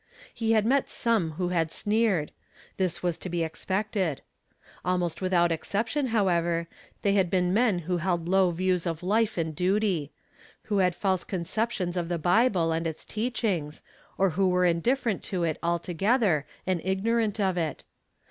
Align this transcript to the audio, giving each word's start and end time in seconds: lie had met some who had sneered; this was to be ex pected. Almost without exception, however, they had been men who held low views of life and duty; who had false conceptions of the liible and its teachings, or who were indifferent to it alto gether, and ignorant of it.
lie 0.41 0.47
had 0.47 0.65
met 0.65 0.89
some 0.89 1.33
who 1.33 1.49
had 1.49 1.71
sneered; 1.71 2.31
this 2.77 3.03
was 3.03 3.19
to 3.19 3.29
be 3.29 3.43
ex 3.43 3.63
pected. 3.65 4.21
Almost 4.83 5.21
without 5.21 5.51
exception, 5.51 6.07
however, 6.07 6.67
they 7.03 7.13
had 7.13 7.29
been 7.29 7.53
men 7.53 7.77
who 7.77 7.97
held 7.97 8.27
low 8.27 8.49
views 8.49 8.87
of 8.87 9.03
life 9.03 9.37
and 9.37 9.55
duty; 9.55 10.11
who 10.63 10.79
had 10.79 10.95
false 10.95 11.23
conceptions 11.23 11.95
of 11.95 12.09
the 12.09 12.17
liible 12.17 12.75
and 12.75 12.87
its 12.87 13.05
teachings, 13.05 13.83
or 14.17 14.31
who 14.31 14.49
were 14.49 14.65
indifferent 14.65 15.21
to 15.25 15.43
it 15.43 15.59
alto 15.61 15.93
gether, 15.93 16.47
and 16.65 16.81
ignorant 16.83 17.39
of 17.39 17.55
it. 17.55 17.83